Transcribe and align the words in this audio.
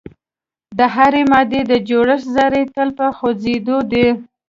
د 0.77 0.79
هرې 0.95 1.23
مادې 1.31 1.61
د 1.71 1.73
جوړښت 1.89 2.27
ذرې 2.35 2.63
تل 2.75 2.89
په 2.99 3.07
خوځیدو 3.17 3.77
دي. 3.91 4.07